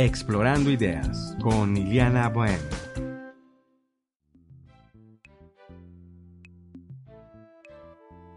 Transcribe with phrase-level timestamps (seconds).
[0.00, 2.60] Explorando Ideas con Iliana Bohem.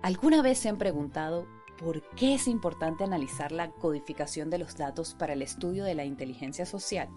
[0.01, 1.45] ¿Alguna vez se han preguntado
[1.77, 6.03] por qué es importante analizar la codificación de los datos para el estudio de la
[6.03, 7.09] inteligencia social?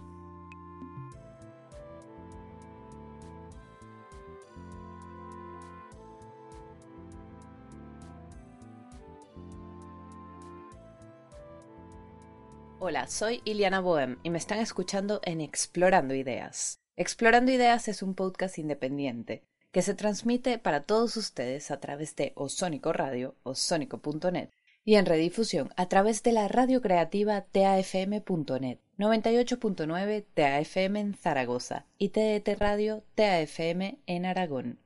[12.87, 16.81] Hola, soy Iliana Bohem y me están escuchando en Explorando Ideas.
[16.95, 19.41] Explorando Ideas es un podcast independiente
[19.71, 24.49] que se transmite para todos ustedes a través de Osónico Radio, osónico.net,
[24.83, 32.09] y en redifusión a través de la radio creativa TAFM.net, 98.9 TAFM en Zaragoza y
[32.09, 34.77] TDT Radio TAFM en Aragón.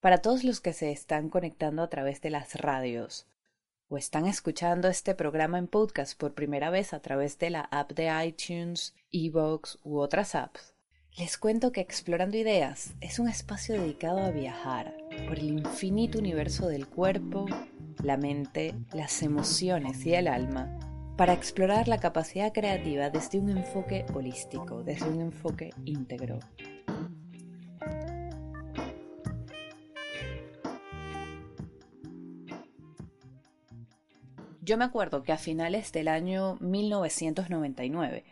[0.00, 3.29] Para todos los que se están conectando a través de las radios
[3.90, 7.90] o están escuchando este programa en podcast por primera vez a través de la app
[7.92, 10.74] de iTunes, Evox u otras apps,
[11.18, 14.94] les cuento que Explorando Ideas es un espacio dedicado a viajar
[15.26, 17.46] por el infinito universo del cuerpo,
[18.02, 20.78] la mente, las emociones y el alma
[21.16, 26.38] para explorar la capacidad creativa desde un enfoque holístico, desde un enfoque íntegro.
[34.70, 38.24] Yo me acuerdo que a finales del año 1999,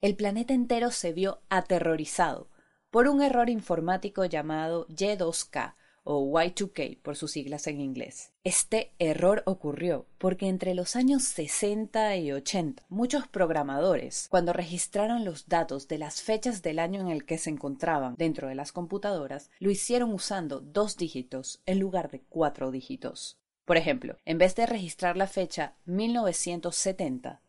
[0.00, 2.48] el planeta entero se vio aterrorizado
[2.92, 5.74] por un error informático llamado Y2K
[6.04, 8.32] o Y2K por sus siglas en inglés.
[8.44, 15.48] Este error ocurrió porque entre los años 60 y 80 muchos programadores, cuando registraron los
[15.48, 19.50] datos de las fechas del año en el que se encontraban dentro de las computadoras,
[19.58, 23.39] lo hicieron usando dos dígitos en lugar de cuatro dígitos.
[23.64, 27.40] Por ejemplo, en vez de registrar la fecha 1970,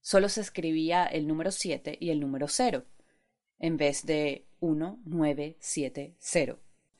[0.00, 2.84] solo se escribía el número 7 y el número 0,
[3.58, 6.58] en vez de 1970.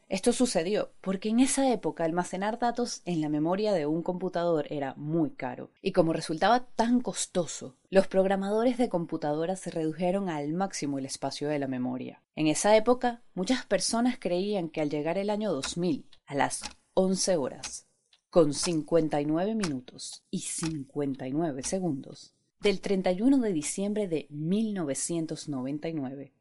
[0.09, 4.95] Esto sucedió porque en esa época almacenar datos en la memoria de un computador era
[4.97, 10.99] muy caro, y como resultaba tan costoso, los programadores de computadoras se redujeron al máximo
[10.99, 12.23] el espacio de la memoria.
[12.37, 16.63] En esa época, muchas personas creían que al llegar el año 2000, a las
[16.93, 17.87] 11 horas,
[18.35, 26.33] con 59 minutos y 59 segundos, del 31 de diciembre de 1999.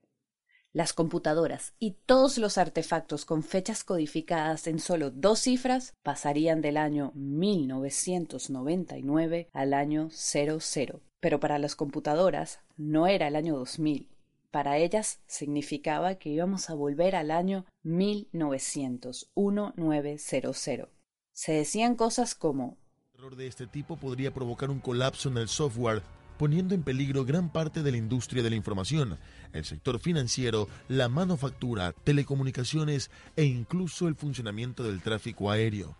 [0.72, 6.78] Las computadoras y todos los artefactos con fechas codificadas en solo dos cifras pasarían del
[6.78, 11.00] año 1999 al año 00.
[11.20, 14.10] Pero para las computadoras no era el año 2000.
[14.50, 20.90] Para ellas significaba que íbamos a volver al año 1900, 1900.
[21.34, 22.78] Se decían cosas como
[23.14, 26.04] Un error de este tipo podría provocar un colapso en el software
[26.38, 29.18] poniendo en peligro gran parte de la industria de la información,
[29.52, 35.96] el sector financiero, la manufactura, telecomunicaciones e incluso el funcionamiento del tráfico aéreo.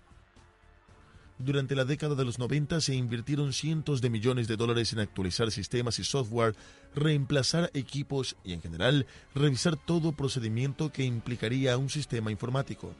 [1.40, 5.50] Durante la década de los 90 se invirtieron cientos de millones de dólares en actualizar
[5.52, 6.56] sistemas y software,
[6.94, 12.94] reemplazar equipos y en general revisar todo procedimiento que implicaría un sistema informático.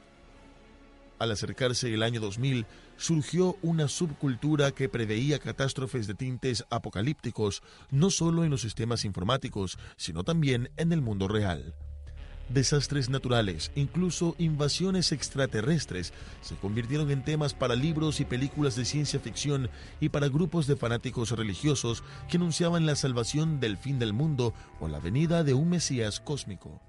[1.20, 2.66] Al acercarse el año 2000,
[2.98, 9.78] surgió una subcultura que preveía catástrofes de tintes apocalípticos, no solo en los sistemas informáticos,
[9.96, 11.76] sino también en el mundo real.
[12.50, 19.20] Desastres naturales, incluso invasiones extraterrestres, se convirtieron en temas para libros y películas de ciencia
[19.20, 19.70] ficción
[20.02, 24.88] y para grupos de fanáticos religiosos que anunciaban la salvación del fin del mundo o
[24.90, 26.82] la venida de un Mesías cósmico.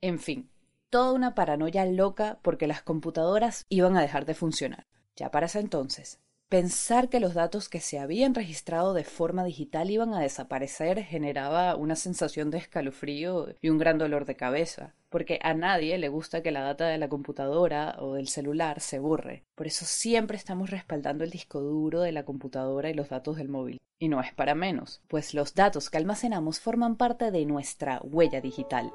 [0.00, 0.50] En fin,
[0.92, 4.86] toda una paranoia loca porque las computadoras iban a dejar de funcionar.
[5.16, 9.90] Ya para ese entonces, pensar que los datos que se habían registrado de forma digital
[9.90, 15.38] iban a desaparecer generaba una sensación de escalofrío y un gran dolor de cabeza, porque
[15.42, 19.46] a nadie le gusta que la data de la computadora o del celular se borre.
[19.54, 23.48] Por eso siempre estamos respaldando el disco duro de la computadora y los datos del
[23.48, 23.80] móvil.
[23.98, 28.42] Y no es para menos, pues los datos que almacenamos forman parte de nuestra huella
[28.42, 28.92] digital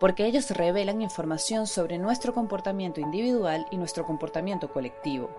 [0.00, 5.30] porque ellos revelan información sobre nuestro comportamiento individual y nuestro comportamiento colectivo.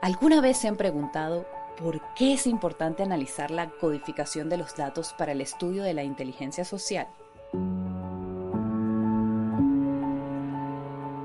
[0.00, 5.12] ¿Alguna vez se han preguntado por qué es importante analizar la codificación de los datos
[5.18, 7.08] para el estudio de la inteligencia social?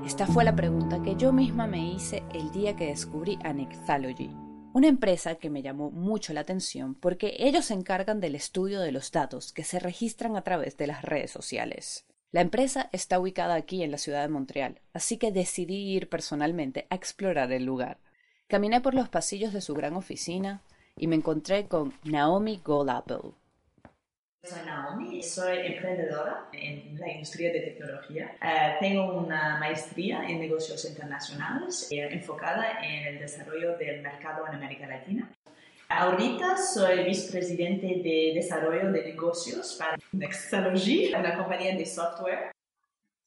[0.04, 4.30] Esta fue la pregunta que yo misma me hice el día que descubrí Anexalogy,
[4.72, 8.92] una empresa que me llamó mucho la atención porque ellos se encargan del estudio de
[8.92, 12.04] los datos que se registran a través de las redes sociales.
[12.36, 16.86] La empresa está ubicada aquí en la ciudad de Montreal, así que decidí ir personalmente
[16.90, 17.96] a explorar el lugar.
[18.46, 20.60] Caminé por los pasillos de su gran oficina
[20.98, 23.32] y me encontré con Naomi Goldapple.
[24.42, 28.36] Soy Naomi, soy emprendedora en la industria de tecnología.
[28.42, 34.56] Eh, tengo una maestría en negocios internacionales eh, enfocada en el desarrollo del mercado en
[34.56, 35.32] América Latina.
[35.88, 42.50] Ahorita soy vicepresidente de desarrollo de negocios para Nextology, una compañía de software.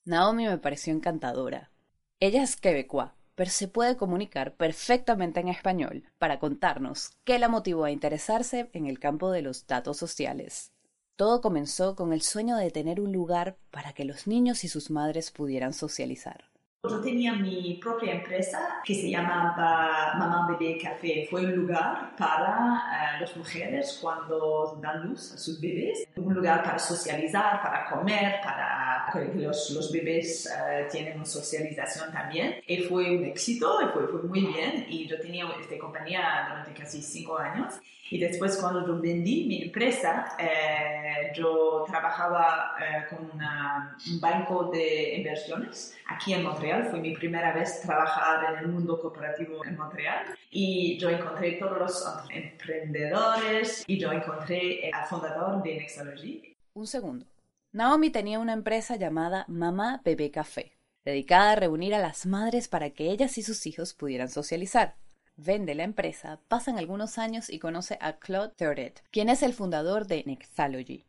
[0.04, 1.72] Naomi me pareció encantadora.
[2.20, 7.86] Ella es quebecoa, pero se puede comunicar perfectamente en español para contarnos qué la motivó
[7.86, 10.74] a interesarse en el campo de los datos sociales.
[11.16, 14.90] Todo comenzó con el sueño de tener un lugar para que los niños y sus
[14.90, 16.49] madres pudieran socializar.
[16.82, 21.28] Yo tenía mi propia empresa que se llamaba Mamá Bebé Café.
[21.30, 26.08] Fue un lugar para eh, las mujeres cuando dan luz a sus bebés.
[26.16, 32.14] Un lugar para socializar, para comer, para que los, los bebés uh, tienen una socialización
[32.14, 32.62] también.
[32.66, 34.86] Y fue un éxito, y fue, fue muy bien.
[34.88, 37.74] Y yo tenía esta compañía durante casi cinco años.
[38.12, 44.66] Y después cuando yo vendí mi empresa, eh, yo trabajaba eh, con una, un banco
[44.72, 46.88] de inversiones aquí en Montreal.
[46.90, 50.26] Fue mi primera vez trabajar en el mundo corporativo en Montreal.
[50.50, 56.58] Y yo encontré todos los emprendedores y yo encontré al fundador de Nexology.
[56.74, 57.26] Un segundo.
[57.72, 60.72] Naomi tenía una empresa llamada Mamá Bebé Café,
[61.06, 64.96] dedicada a reunir a las madres para que ellas y sus hijos pudieran socializar
[65.40, 70.06] vende la empresa, pasan algunos años y conoce a Claude Thurdet, quien es el fundador
[70.08, 71.06] de Nexalogy.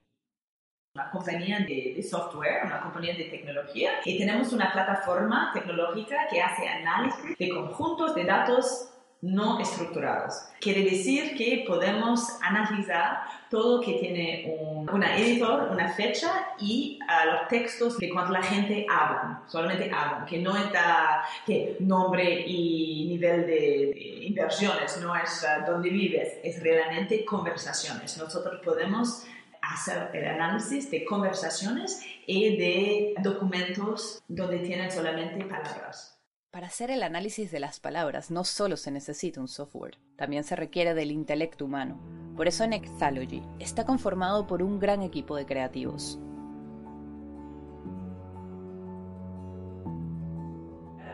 [0.94, 6.40] Una compañía de, de, software, una compañía de tecnología, y tenemos una plataforma tecnológica que
[6.40, 8.90] hace análisis de conjuntos de datos
[9.22, 10.34] no estructurados.
[10.60, 17.32] Quiere decir que podemos analizar todo que tiene un una editor, una fecha y uh,
[17.32, 23.06] los textos de cuando la gente habla, solamente habla, que no está que nombre y
[23.08, 28.18] nivel de, de inversiones, no es uh, dónde vives, es realmente conversaciones.
[28.18, 29.24] Nosotros podemos
[29.62, 36.09] hacer el análisis de conversaciones y de documentos donde tienen solamente palabras.
[36.50, 40.56] Para hacer el análisis de las palabras no solo se necesita un software, también se
[40.56, 42.00] requiere del intelecto humano.
[42.36, 46.18] Por eso Nexalogy está conformado por un gran equipo de creativos.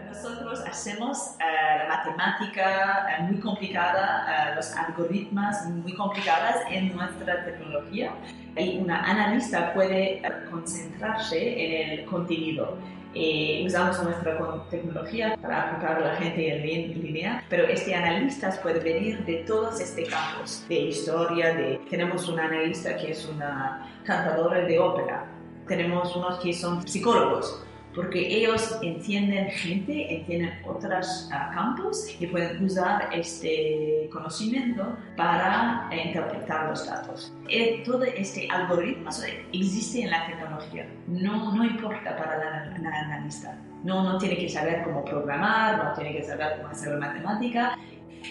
[0.09, 7.45] Nosotros hacemos uh, la matemática uh, muy complicada, uh, los algoritmos muy complicados en nuestra
[7.45, 8.15] tecnología
[8.57, 12.79] y una analista puede concentrarse en el contenido
[13.19, 14.39] eh, usamos nuestra
[14.71, 19.81] tecnología para aplicar a la gente en línea, pero este analista puede venir de todos
[19.81, 25.25] estos campos, de historia, de, tenemos un analista que es una cantadora de ópera,
[25.67, 27.63] tenemos unos que son psicólogos,
[27.97, 35.95] porque ellos entienden gente, entienden otros uh, campos y pueden usar este conocimiento para uh,
[35.95, 37.33] interpretar los datos.
[37.49, 39.11] Y eh, todo este algoritmo
[39.53, 43.59] existe en la tecnología, no, no importa para el analista.
[43.83, 47.79] No, no tiene que saber cómo programar, no tiene que saber cómo hacer matemática,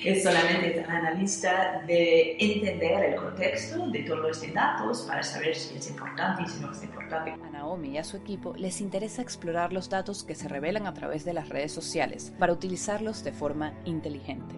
[0.03, 5.89] es solamente analista de entender el contexto de todos estos datos para saber si es
[5.89, 7.31] importante y si no es importante.
[7.31, 10.93] A Naomi y a su equipo les interesa explorar los datos que se revelan a
[10.93, 14.55] través de las redes sociales para utilizarlos de forma inteligente.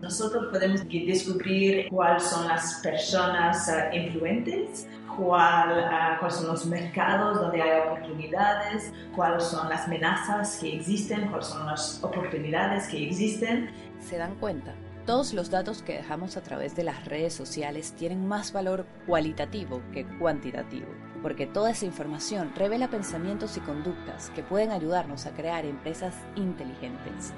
[0.00, 3.96] Nosotros podemos descubrir cuáles son las personas uh,
[5.18, 11.46] uh, cuáles son los mercados donde hay oportunidades, cuáles son las amenazas que existen, cuáles
[11.46, 14.74] son las oportunidades que existen ¿Se dan cuenta?
[15.06, 19.82] Todos los datos que dejamos a través de las redes sociales tienen más valor cualitativo
[19.92, 20.88] que cuantitativo,
[21.22, 27.32] porque toda esa información revela pensamientos y conductas que pueden ayudarnos a crear empresas inteligentes.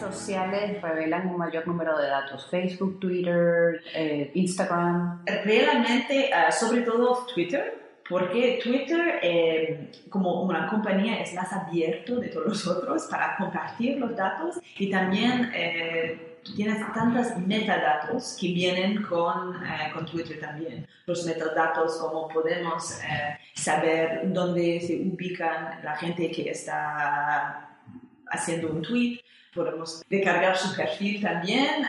[0.00, 5.24] Sociales revelan un mayor número de datos, Facebook, Twitter, eh, Instagram.
[5.44, 12.28] Realmente, uh, sobre todo Twitter, porque Twitter, eh, como una compañía, es más abierto de
[12.28, 19.02] todos los otros para compartir los datos y también eh, tienes tantos metadatos que vienen
[19.02, 20.86] con, eh, con Twitter también.
[21.06, 27.78] Los metadatos, como podemos eh, saber dónde se ubican la gente que está
[28.26, 29.20] haciendo un tweet,
[29.54, 31.86] podemos descargar su perfil también.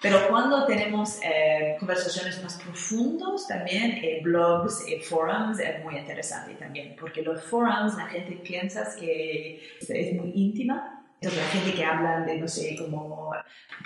[0.00, 6.94] Pero cuando tenemos eh, conversaciones más profundas, también blogs y forums es muy interesante también,
[7.00, 12.20] porque los forums la gente piensa que es muy íntima entonces, la gente que habla
[12.20, 13.32] de, no sé, como,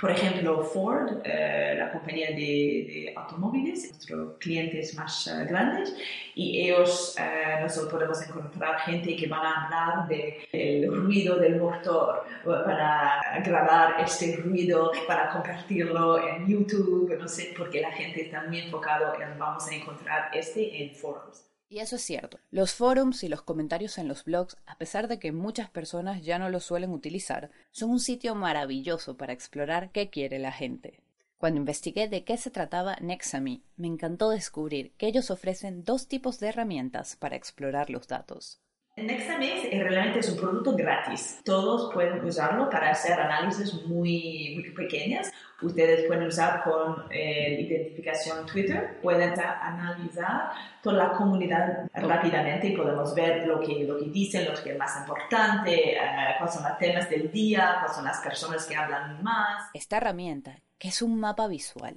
[0.01, 5.95] por ejemplo, Ford, eh, la compañía de, de, automóviles, nuestros clientes más uh, grandes,
[6.35, 12.25] y ellos, uh, nosotros podemos encontrar gente que van a hablar del ruido del motor,
[12.45, 18.59] para grabar este ruido, para compartirlo en YouTube, no sé, porque la gente está muy
[18.61, 21.48] enfocada en vamos a encontrar este en forums.
[21.71, 22.39] Y eso es cierto.
[22.51, 26.39] Los forums y los comentarios en los blogs, a pesar de que muchas personas ya
[26.39, 31.03] no los suelen utilizar, son un sitio maravilloso para explorar qué quiere la gente.
[31.37, 36.41] Cuando investigué de qué se trataba Nexami, me encantó descubrir que ellos ofrecen dos tipos
[36.41, 38.61] de herramientas para explorar los datos.
[39.07, 41.41] Nexamex realmente es un producto gratis.
[41.45, 45.29] Todos pueden usarlo para hacer análisis muy, muy pequeños.
[45.61, 50.51] Ustedes pueden usar con eh, identificación Twitter, pueden analizar
[50.83, 54.79] toda la comunidad rápidamente y podemos ver lo que, lo que dicen, lo que es
[54.79, 55.99] más importante, eh,
[56.39, 59.71] cuáles son los temas del día, cuáles son las personas que hablan más.
[59.75, 61.97] Esta herramienta, que es un mapa visual,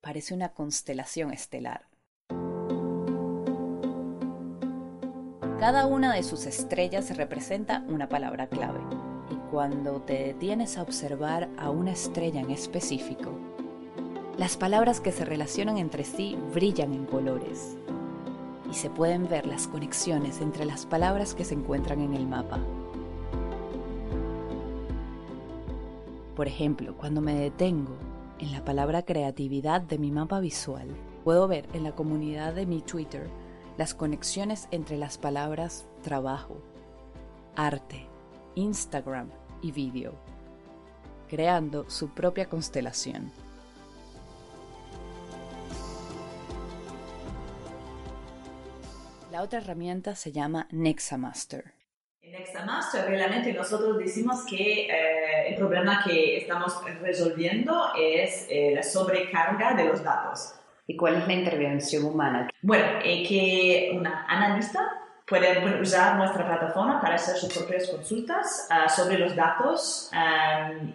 [0.00, 1.82] parece una constelación estelar
[5.64, 8.80] Cada una de sus estrellas representa una palabra clave.
[9.30, 13.30] Y cuando te detienes a observar a una estrella en específico,
[14.36, 17.78] las palabras que se relacionan entre sí brillan en colores
[18.70, 22.60] y se pueden ver las conexiones entre las palabras que se encuentran en el mapa.
[26.36, 27.96] Por ejemplo, cuando me detengo
[28.38, 30.88] en la palabra creatividad de mi mapa visual,
[31.24, 33.30] puedo ver en la comunidad de mi Twitter
[33.76, 36.62] las conexiones entre las palabras trabajo,
[37.56, 38.06] arte,
[38.54, 39.30] Instagram
[39.62, 40.14] y vídeo,
[41.28, 43.32] creando su propia constelación.
[49.32, 51.74] La otra herramienta se llama Nexamaster.
[52.22, 58.84] En Nexamaster realmente nosotros decimos que eh, el problema que estamos resolviendo es eh, la
[58.84, 60.54] sobrecarga de los datos.
[60.86, 62.48] ¿Y cuál es la intervención humana?
[62.62, 68.88] Bueno, eh, que una analista puede usar nuestra plataforma para hacer sus propias consultas ah,
[68.88, 70.10] sobre los datos.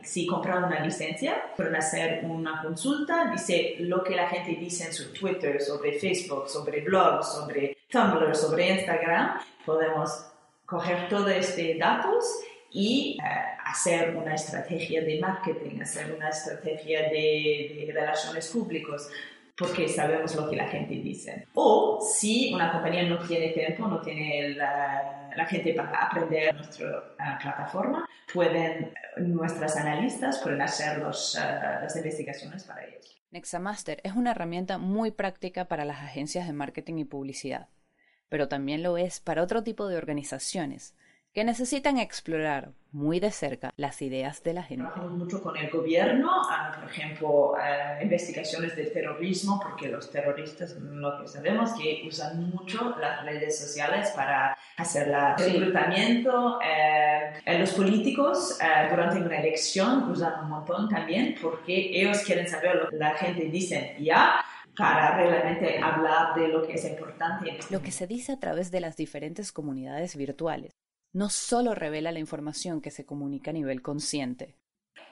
[0.03, 4.93] si compran una licencia, pueden hacer una consulta, dice lo que la gente dice en
[4.93, 9.39] su Twitter, sobre Facebook, sobre blogs, sobre Tumblr, sobre Instagram.
[9.65, 10.25] Podemos
[10.65, 12.25] coger todos estos datos
[12.71, 13.25] y eh,
[13.65, 19.09] hacer una estrategia de marketing, hacer una estrategia de, de relaciones públicas,
[19.59, 21.45] porque sabemos lo que la gente dice.
[21.53, 27.41] O si una compañía no tiene tiempo, no tiene la, gente para aprender nuestra uh,
[27.41, 31.39] plataforma, pueden, nuestras analistas pueden hacer los, uh,
[31.81, 33.21] las investigaciones para ellos.
[33.31, 37.67] Nexamaster es una herramienta muy práctica para las agencias de marketing y publicidad,
[38.29, 40.95] pero también lo es para otro tipo de organizaciones
[41.39, 44.83] que necesitan explorar muy de cerca las ideas de la gente.
[44.83, 50.75] Trabajamos mucho con el gobierno, ah, por ejemplo, eh, investigaciones del terrorismo, porque los terroristas,
[50.75, 56.59] lo que sabemos, que usan mucho las redes sociales para hacer el reclutamiento.
[56.61, 62.75] Eh, los políticos eh, durante una elección usan un montón también, porque ellos quieren saber
[62.75, 64.43] lo que la gente dice ya
[64.75, 67.59] para realmente hablar de lo que es importante.
[67.69, 70.73] Lo que se dice a través de las diferentes comunidades virtuales
[71.13, 74.55] no solo revela la información que se comunica a nivel consciente.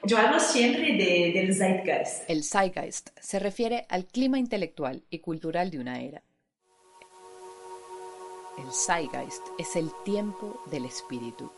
[0.04, 2.30] Yo hablo siempre del zeitgeist.
[2.30, 6.22] El zeitgeist se refiere al clima intelectual y cultural de una era.
[8.58, 11.50] El zeitgeist es el tiempo del espíritu.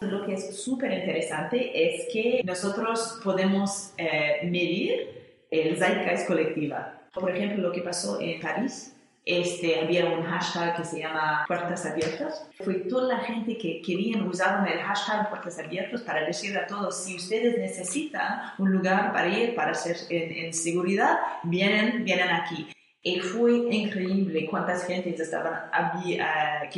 [0.00, 7.08] Lo que es súper interesante es que nosotros podemos eh, medir el zeitgeist colectiva.
[7.14, 11.86] Por ejemplo, lo que pasó en París este, había un hashtag que se llama Puertas
[11.86, 12.48] Abiertas.
[12.58, 17.04] Fue toda la gente que querían usar el hashtag Puertas Abiertas para decir a todos,
[17.04, 22.68] si ustedes necesitan un lugar para ir, para ser en, seguridad, vienen, vienen aquí.
[23.04, 25.70] Y fue increíble cuántas gentes estaban
[26.04, 26.20] eh,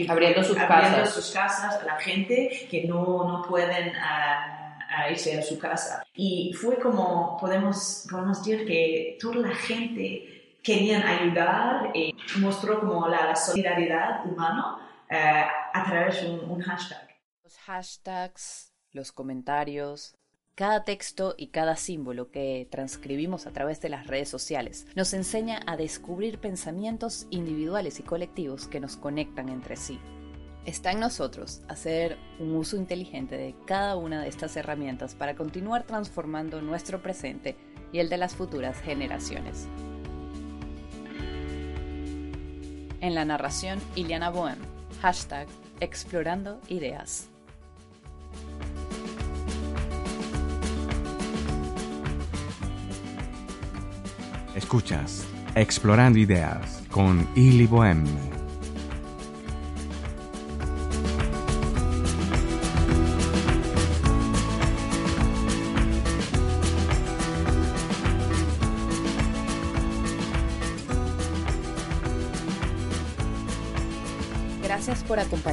[0.08, 1.10] abriendo, sus, casas.
[1.10, 6.02] sus casas a la gente que no, no pueden uh, irse a su casa.
[6.14, 10.33] Y fue como, podemos, podemos decir que toda la gente
[10.64, 17.08] querían ayudar y mostró como la, solidaridad humana eh, a través de un, hashtag.
[17.44, 20.16] Los hashtags, los comentarios,
[20.56, 25.60] Cada texto y cada símbolo que transcribimos a través de las redes sociales nos enseña
[25.66, 29.98] a descubrir pensamientos individuales y colectivos que nos conectan entre sí.
[30.64, 35.82] Está en nosotros hacer un uso inteligente de cada una de estas herramientas para continuar
[35.82, 37.56] transformando nuestro presente
[37.92, 39.68] y el de las futuras generaciones.
[43.04, 44.56] En la narración, Iliana Bohem,
[45.02, 45.46] hashtag
[45.78, 47.28] Explorando Ideas.
[54.54, 58.33] Escuchas Explorando Ideas con Ili Bohem.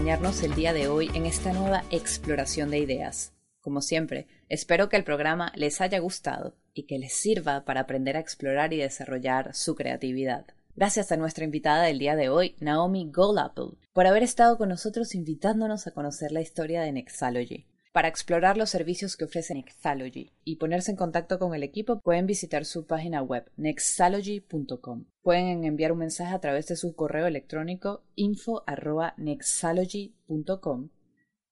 [0.02, 3.34] El día de hoy en esta nueva exploración de ideas.
[3.62, 8.18] Como siempre, espero que el programa les haya gustado y que les sirva para aprender
[8.18, 10.48] a explorar y desarrollar su creatividad.
[10.76, 15.14] Gracias a nuestra invitada del día de hoy, Naomi Goldapple, por haber estado con nosotros
[15.14, 17.68] invitándonos a conocer la historia de Nexalogy.
[17.94, 22.26] Para explorar los servicios que ofrece Nexalogy y ponerse en contacto con el equipo, pueden
[22.26, 25.08] visitar su página web nexalogy.com.
[25.22, 30.90] Pueden enviar un mensaje a través de su correo electrónico info@nexalogy.com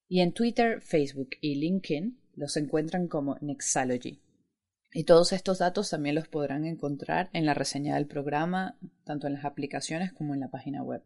[0.08, 4.22] y en Twitter, Facebook y LinkedIn los encuentran como Nexalogy.
[4.92, 9.34] Y todos estos datos también los podrán encontrar en la reseña del programa, tanto en
[9.34, 11.02] las aplicaciones como en la página web.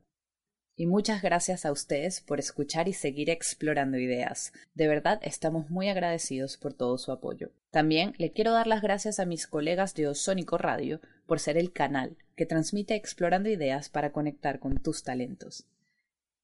[0.77, 4.53] Y muchas gracias a ustedes por escuchar y seguir explorando ideas.
[4.75, 7.53] De verdad estamos muy agradecidos por todo su apoyo.
[7.71, 11.73] También le quiero dar las gracias a mis colegas de Osónico Radio por ser el
[11.73, 15.69] canal que transmite Explorando Ideas para conectar con tus talentos.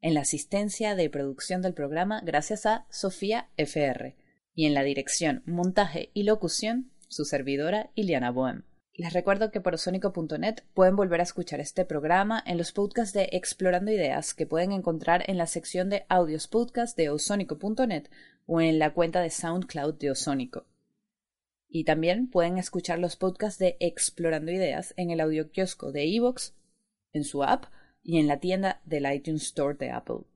[0.00, 4.16] En la asistencia de producción del programa, gracias a Sofía FR.
[4.54, 8.62] Y en la dirección, montaje y locución, su servidora Iliana Bohem.
[9.00, 13.30] Les recuerdo que por osónico.net pueden volver a escuchar este programa en los podcasts de
[13.32, 18.10] Explorando Ideas que pueden encontrar en la sección de audios podcast de osónico.net
[18.44, 20.66] o en la cuenta de SoundCloud de Osónico.
[21.66, 26.52] Y también pueden escuchar los podcasts de Explorando Ideas en el audio kiosco de Evox,
[27.14, 30.26] en su app y en la tienda del iTunes Store de Apple.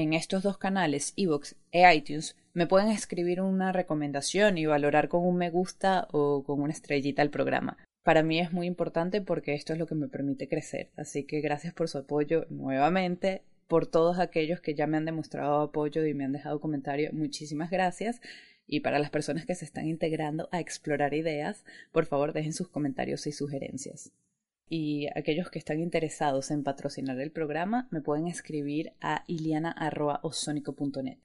[0.00, 5.26] En estos dos canales, Evox e iTunes, me pueden escribir una recomendación y valorar con
[5.26, 7.78] un me gusta o con una estrellita el programa.
[8.04, 10.92] Para mí es muy importante porque esto es lo que me permite crecer.
[10.96, 15.62] Así que gracias por su apoyo nuevamente, por todos aquellos que ya me han demostrado
[15.62, 17.12] apoyo y me han dejado comentarios.
[17.12, 18.20] Muchísimas gracias.
[18.68, 22.68] Y para las personas que se están integrando a explorar ideas, por favor dejen sus
[22.68, 24.12] comentarios y sugerencias.
[24.68, 31.18] Y aquellos que están interesados en patrocinar el programa me pueden escribir a iliana.osónico.net.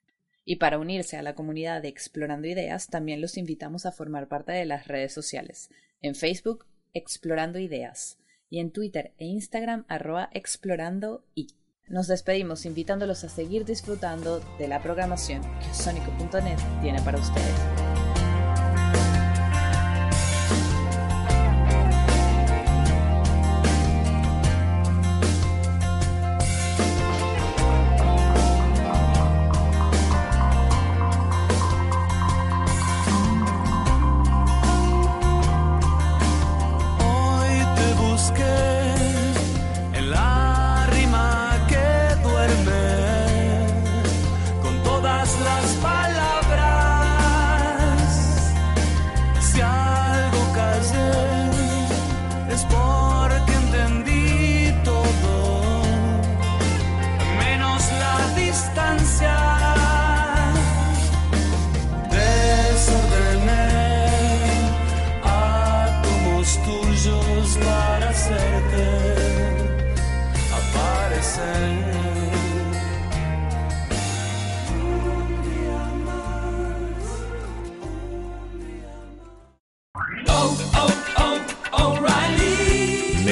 [0.44, 4.52] Y para unirse a la comunidad de Explorando Ideas, también los invitamos a formar parte
[4.52, 5.70] de las redes sociales.
[6.00, 8.18] En Facebook, Explorando Ideas.
[8.50, 11.48] Y en Twitter e Instagram, arroba Explorando y.
[11.86, 17.83] Nos despedimos invitándolos a seguir disfrutando de la programación que Sónico.net tiene para ustedes.